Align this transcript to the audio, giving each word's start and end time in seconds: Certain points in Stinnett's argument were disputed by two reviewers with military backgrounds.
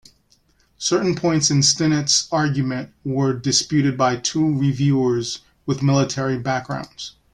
Certain 0.79 1.13
points 1.13 1.51
in 1.51 1.59
Stinnett's 1.59 2.27
argument 2.31 2.91
were 3.05 3.33
disputed 3.33 3.99
by 3.99 4.15
two 4.15 4.57
reviewers 4.57 5.41
with 5.67 5.83
military 5.83 6.39
backgrounds. 6.39 7.11